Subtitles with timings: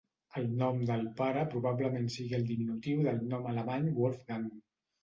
[0.39, 4.53] El nom del pare probablement sigui el diminutiu del nom alemany Wolfgang.